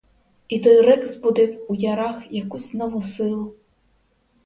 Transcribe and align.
І 0.47 0.59
той 0.59 0.81
рик 0.81 1.05
збудив 1.07 1.65
у 1.69 1.75
ярах 1.75 2.23
якусь 2.31 2.73
нову 2.73 3.01
силу. 3.01 3.53